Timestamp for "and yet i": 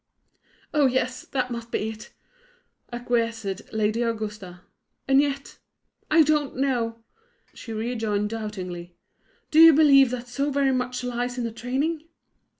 5.07-6.23